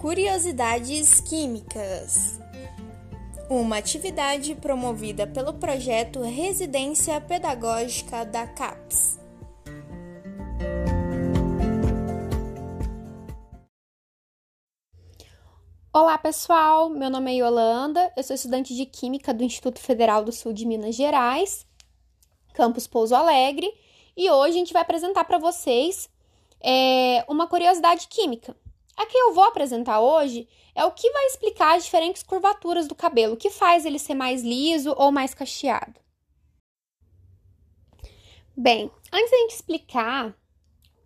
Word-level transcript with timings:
Curiosidades 0.00 1.20
Químicas 1.20 2.40
uma 3.50 3.76
atividade 3.76 4.54
promovida 4.54 5.26
pelo 5.26 5.52
projeto 5.52 6.22
Residência 6.22 7.20
Pedagógica 7.20 8.24
da 8.24 8.46
CAPES. 8.46 9.20
Olá 15.92 16.16
pessoal, 16.16 16.88
meu 16.88 17.10
nome 17.10 17.32
é 17.32 17.44
Yolanda, 17.44 18.10
eu 18.16 18.22
sou 18.22 18.34
estudante 18.34 18.74
de 18.74 18.86
Química 18.86 19.34
do 19.34 19.44
Instituto 19.44 19.80
Federal 19.80 20.24
do 20.24 20.32
Sul 20.32 20.54
de 20.54 20.64
Minas 20.64 20.94
Gerais, 20.94 21.66
campus 22.54 22.86
Pouso 22.86 23.14
Alegre, 23.14 23.70
e 24.16 24.30
hoje 24.30 24.54
a 24.54 24.58
gente 24.58 24.72
vai 24.72 24.80
apresentar 24.80 25.24
para 25.24 25.36
vocês 25.36 26.08
é, 26.58 27.22
uma 27.28 27.46
curiosidade 27.46 28.08
química. 28.08 28.56
A 29.00 29.06
que 29.06 29.16
eu 29.16 29.32
vou 29.32 29.44
apresentar 29.44 29.98
hoje 29.98 30.46
é 30.74 30.84
o 30.84 30.92
que 30.92 31.10
vai 31.10 31.24
explicar 31.28 31.74
as 31.74 31.84
diferentes 31.84 32.22
curvaturas 32.22 32.86
do 32.86 32.94
cabelo, 32.94 33.32
o 33.32 33.36
que 33.36 33.48
faz 33.48 33.86
ele 33.86 33.98
ser 33.98 34.12
mais 34.12 34.42
liso 34.42 34.94
ou 34.94 35.10
mais 35.10 35.32
cacheado. 35.32 35.98
Bem, 38.54 38.90
antes 39.10 39.30
da 39.30 39.36
gente 39.38 39.54
explicar 39.54 40.36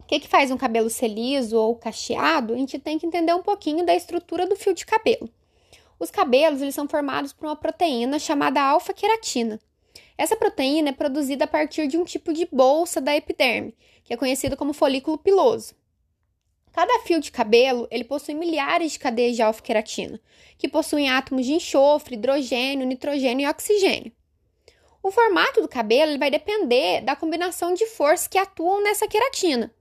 o 0.00 0.02
que, 0.06 0.18
que 0.18 0.26
faz 0.26 0.50
um 0.50 0.56
cabelo 0.56 0.90
ser 0.90 1.06
liso 1.06 1.56
ou 1.56 1.76
cacheado, 1.76 2.52
a 2.52 2.56
gente 2.56 2.80
tem 2.80 2.98
que 2.98 3.06
entender 3.06 3.32
um 3.32 3.44
pouquinho 3.44 3.86
da 3.86 3.94
estrutura 3.94 4.44
do 4.44 4.56
fio 4.56 4.74
de 4.74 4.84
cabelo. 4.84 5.30
Os 5.96 6.10
cabelos 6.10 6.60
eles 6.60 6.74
são 6.74 6.88
formados 6.88 7.32
por 7.32 7.46
uma 7.46 7.54
proteína 7.54 8.18
chamada 8.18 8.60
alfa-queratina. 8.60 9.60
Essa 10.18 10.34
proteína 10.34 10.88
é 10.88 10.92
produzida 10.92 11.44
a 11.44 11.48
partir 11.48 11.86
de 11.86 11.96
um 11.96 12.04
tipo 12.04 12.32
de 12.32 12.48
bolsa 12.50 13.00
da 13.00 13.14
epiderme, 13.14 13.72
que 14.02 14.12
é 14.12 14.16
conhecido 14.16 14.56
como 14.56 14.72
folículo 14.72 15.16
piloso. 15.16 15.76
Cada 16.74 16.98
fio 17.04 17.20
de 17.20 17.30
cabelo 17.30 17.86
ele 17.88 18.02
possui 18.02 18.34
milhares 18.34 18.92
de 18.92 18.98
cadeias 18.98 19.36
de 19.36 19.42
alfa-queratina, 19.42 20.20
que 20.58 20.68
possuem 20.68 21.08
átomos 21.08 21.46
de 21.46 21.52
enxofre, 21.52 22.16
hidrogênio, 22.16 22.84
nitrogênio 22.84 23.46
e 23.46 23.48
oxigênio. 23.48 24.10
O 25.00 25.12
formato 25.12 25.62
do 25.62 25.68
cabelo 25.68 26.18
vai 26.18 26.32
depender 26.32 27.00
da 27.02 27.14
combinação 27.14 27.72
de 27.74 27.86
forças 27.86 28.26
que 28.26 28.36
atuam 28.36 28.82
nessa 28.82 29.06
queratina. 29.06 29.72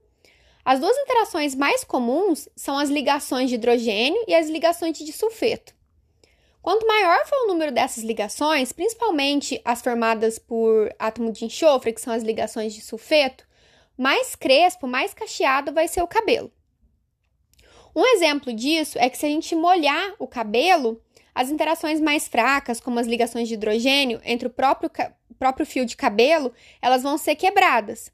As 0.64 0.78
duas 0.78 0.96
interações 0.96 1.56
mais 1.56 1.82
comuns 1.82 2.48
são 2.54 2.78
as 2.78 2.88
ligações 2.88 3.48
de 3.48 3.56
hidrogênio 3.56 4.22
e 4.28 4.34
as 4.34 4.48
ligações 4.48 4.96
de 4.96 5.12
sulfeto. 5.12 5.74
Quanto 6.62 6.86
maior 6.86 7.26
for 7.26 7.44
o 7.44 7.48
número 7.48 7.72
dessas 7.72 8.04
ligações, 8.04 8.70
principalmente 8.70 9.60
as 9.64 9.82
formadas 9.82 10.38
por 10.38 10.94
átomo 10.96 11.32
de 11.32 11.44
enxofre, 11.44 11.92
que 11.92 12.00
são 12.00 12.12
as 12.12 12.22
ligações 12.22 12.72
de 12.72 12.80
sulfeto, 12.80 13.44
mais 13.98 14.36
crespo, 14.36 14.86
mais 14.86 15.12
cacheado 15.12 15.72
vai 15.72 15.88
ser 15.88 16.00
o 16.00 16.06
cabelo. 16.06 16.52
Um 17.94 18.04
exemplo 18.14 18.52
disso 18.52 18.98
é 18.98 19.08
que 19.08 19.16
se 19.16 19.26
a 19.26 19.28
gente 19.28 19.54
molhar 19.54 20.14
o 20.18 20.26
cabelo, 20.26 21.00
as 21.34 21.50
interações 21.50 22.00
mais 22.00 22.26
fracas, 22.26 22.80
como 22.80 22.98
as 22.98 23.06
ligações 23.06 23.48
de 23.48 23.54
hidrogênio 23.54 24.20
entre 24.24 24.48
o 24.48 24.50
próprio, 24.50 24.90
próprio 25.38 25.66
fio 25.66 25.86
de 25.86 25.96
cabelo, 25.96 26.52
elas 26.82 27.02
vão 27.02 27.16
ser 27.16 27.36
quebradas. 27.36 28.10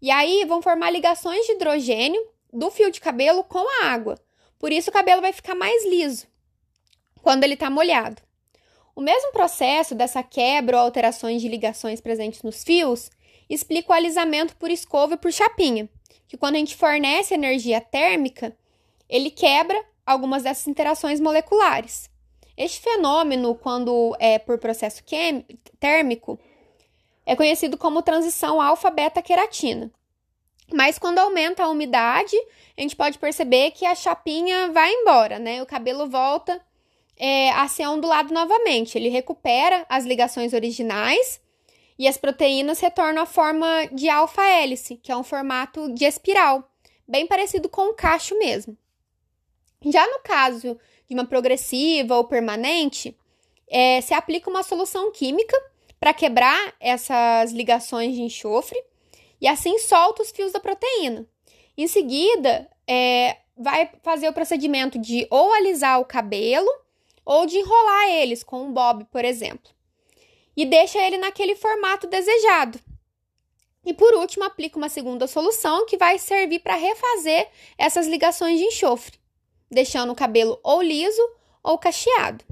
E 0.00 0.10
aí 0.10 0.44
vão 0.46 0.62
formar 0.62 0.90
ligações 0.90 1.46
de 1.46 1.52
hidrogênio 1.52 2.20
do 2.52 2.70
fio 2.70 2.90
de 2.90 3.00
cabelo 3.00 3.44
com 3.44 3.64
a 3.82 3.86
água. 3.86 4.18
Por 4.58 4.72
isso 4.72 4.90
o 4.90 4.92
cabelo 4.92 5.20
vai 5.20 5.32
ficar 5.32 5.54
mais 5.54 5.84
liso 5.86 6.26
quando 7.22 7.44
ele 7.44 7.54
está 7.54 7.70
molhado. 7.70 8.20
O 8.94 9.00
mesmo 9.00 9.32
processo 9.32 9.94
dessa 9.94 10.22
quebra 10.22 10.76
ou 10.76 10.82
alterações 10.82 11.40
de 11.40 11.48
ligações 11.48 12.00
presentes 12.00 12.42
nos 12.42 12.62
fios 12.62 13.10
explica 13.48 13.92
o 13.92 13.94
alisamento 13.94 14.56
por 14.56 14.70
escova 14.70 15.14
e 15.14 15.16
por 15.16 15.32
chapinha, 15.32 15.88
que 16.28 16.36
quando 16.36 16.56
a 16.56 16.58
gente 16.58 16.76
fornece 16.76 17.32
energia 17.32 17.80
térmica, 17.80 18.56
ele 19.12 19.30
quebra 19.30 19.78
algumas 20.06 20.42
dessas 20.42 20.66
interações 20.66 21.20
moleculares. 21.20 22.08
Este 22.56 22.80
fenômeno, 22.80 23.54
quando 23.54 24.16
é 24.18 24.38
por 24.38 24.56
processo 24.58 25.02
térmico, 25.78 26.40
é 27.26 27.36
conhecido 27.36 27.76
como 27.76 28.00
transição 28.00 28.60
alfa-beta-queratina. 28.60 29.92
Mas 30.72 30.98
quando 30.98 31.18
aumenta 31.18 31.62
a 31.62 31.68
umidade, 31.68 32.34
a 32.74 32.80
gente 32.80 32.96
pode 32.96 33.18
perceber 33.18 33.72
que 33.72 33.84
a 33.84 33.94
chapinha 33.94 34.72
vai 34.72 34.90
embora, 34.90 35.38
né? 35.38 35.62
O 35.62 35.66
cabelo 35.66 36.08
volta 36.08 36.58
é, 37.14 37.50
a 37.50 37.68
ser 37.68 37.86
ondulado 37.86 38.32
novamente. 38.32 38.96
Ele 38.96 39.10
recupera 39.10 39.84
as 39.90 40.06
ligações 40.06 40.54
originais 40.54 41.38
e 41.98 42.08
as 42.08 42.16
proteínas 42.16 42.80
retornam 42.80 43.24
à 43.24 43.26
forma 43.26 43.66
de 43.92 44.08
alfa-hélice, 44.08 44.96
que 44.96 45.12
é 45.12 45.16
um 45.16 45.22
formato 45.22 45.92
de 45.92 46.06
espiral, 46.06 46.66
bem 47.06 47.26
parecido 47.26 47.68
com 47.68 47.90
o 47.90 47.94
cacho 47.94 48.38
mesmo. 48.38 48.74
Já 49.84 50.06
no 50.06 50.20
caso 50.20 50.78
de 51.08 51.14
uma 51.14 51.26
progressiva 51.26 52.16
ou 52.16 52.24
permanente, 52.24 53.16
é, 53.68 54.00
se 54.00 54.14
aplica 54.14 54.50
uma 54.50 54.62
solução 54.62 55.10
química 55.10 55.56
para 55.98 56.14
quebrar 56.14 56.74
essas 56.78 57.52
ligações 57.52 58.14
de 58.14 58.22
enxofre 58.22 58.82
e 59.40 59.48
assim 59.48 59.78
solta 59.78 60.22
os 60.22 60.30
fios 60.30 60.52
da 60.52 60.60
proteína. 60.60 61.26
Em 61.76 61.86
seguida, 61.86 62.68
é, 62.86 63.38
vai 63.56 63.90
fazer 64.02 64.28
o 64.28 64.32
procedimento 64.32 64.98
de 64.98 65.26
ou 65.30 65.52
alisar 65.52 66.00
o 66.00 66.04
cabelo 66.04 66.68
ou 67.24 67.46
de 67.46 67.58
enrolar 67.58 68.08
eles 68.10 68.42
com 68.42 68.62
um 68.64 68.72
bob, 68.72 69.04
por 69.06 69.24
exemplo, 69.24 69.70
e 70.56 70.66
deixa 70.66 70.98
ele 70.98 71.18
naquele 71.18 71.54
formato 71.54 72.06
desejado. 72.06 72.78
E 73.84 73.92
por 73.92 74.14
último, 74.14 74.44
aplica 74.44 74.78
uma 74.78 74.88
segunda 74.88 75.26
solução 75.26 75.86
que 75.86 75.96
vai 75.96 76.18
servir 76.18 76.60
para 76.60 76.76
refazer 76.76 77.48
essas 77.76 78.06
ligações 78.06 78.58
de 78.58 78.66
enxofre 78.66 79.21
deixando 79.72 80.12
o 80.12 80.14
cabelo 80.14 80.60
ou 80.62 80.82
liso 80.82 81.22
ou 81.62 81.78
cacheado. 81.78 82.44